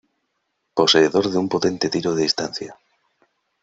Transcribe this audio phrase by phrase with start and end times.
[0.77, 2.71] Poseedor de un potente tiro de distancia.